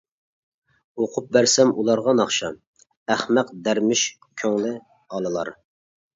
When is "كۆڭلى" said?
4.45-4.75